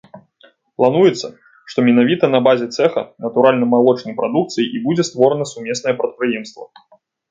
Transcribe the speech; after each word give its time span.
Плануецца, 0.79 1.27
што 1.73 1.77
менавіта 1.91 2.31
на 2.37 2.43
базе 2.49 2.67
цэха 2.79 3.05
натуральнамалочнай 3.29 4.13
прадукцыі 4.23 4.69
і 4.75 4.85
будзе 4.91 5.03
створана 5.13 5.45
сумеснае 5.55 5.99
прадпрыемства. 6.05 6.63